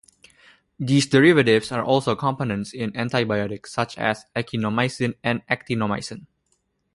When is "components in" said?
2.15-2.97